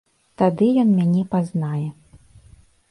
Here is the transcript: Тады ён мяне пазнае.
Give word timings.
Тады 0.41 0.69
ён 0.83 0.89
мяне 0.99 1.21
пазнае. 1.37 1.87